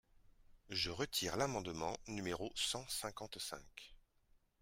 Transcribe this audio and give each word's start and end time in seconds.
Je 0.71 0.89
retire 0.89 1.37
l’amendement 1.37 1.95
numéro 2.07 2.51
cent 2.55 2.87
cinquante-cinq. 2.89 3.93